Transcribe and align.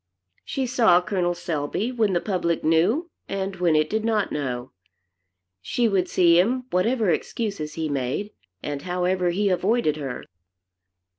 She 0.43 0.65
saw 0.65 0.99
Col. 0.99 1.35
Selby, 1.35 1.91
when 1.91 2.13
the 2.13 2.19
public 2.19 2.63
knew 2.63 3.11
and 3.29 3.57
when 3.57 3.75
it 3.75 3.87
did 3.87 4.03
not 4.03 4.31
know. 4.31 4.71
She 5.61 5.87
would 5.87 6.09
see 6.09 6.39
him, 6.39 6.65
whatever 6.71 7.11
excuses 7.11 7.75
he 7.75 7.87
made, 7.87 8.31
and 8.63 8.81
however 8.81 9.29
he 9.29 9.49
avoided 9.49 9.97
her. 9.97 10.23